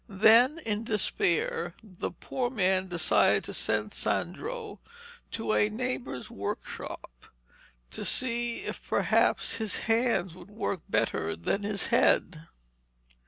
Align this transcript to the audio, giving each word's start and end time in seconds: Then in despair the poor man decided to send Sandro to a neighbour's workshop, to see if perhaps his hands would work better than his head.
Then 0.09 0.57
in 0.65 0.83
despair 0.85 1.75
the 1.83 2.09
poor 2.09 2.49
man 2.49 2.87
decided 2.87 3.43
to 3.43 3.53
send 3.53 3.93
Sandro 3.93 4.79
to 5.29 5.53
a 5.53 5.69
neighbour's 5.69 6.31
workshop, 6.31 7.27
to 7.91 8.03
see 8.03 8.61
if 8.63 8.89
perhaps 8.89 9.57
his 9.57 9.75
hands 9.85 10.33
would 10.33 10.49
work 10.49 10.81
better 10.89 11.35
than 11.35 11.61
his 11.61 11.85
head. 11.93 12.47